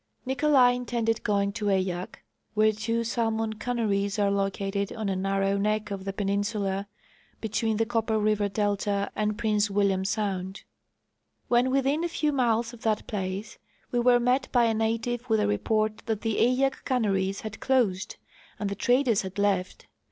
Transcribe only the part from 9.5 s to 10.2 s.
A^'illiam